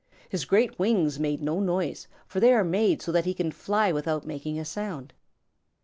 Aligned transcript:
His 0.29 0.45
great 0.45 0.79
wings 0.79 1.19
made 1.19 1.43
no 1.43 1.59
noise, 1.59 2.07
for 2.25 2.39
they 2.39 2.53
are 2.55 2.63
made 2.63 3.03
so 3.03 3.11
that 3.11 3.25
he 3.25 3.35
can 3.35 3.51
fly 3.51 3.91
without 3.91 4.25
making 4.25 4.57
a 4.57 4.65
sound. 4.65 5.13